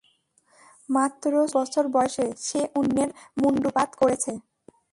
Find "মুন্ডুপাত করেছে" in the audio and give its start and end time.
3.37-4.31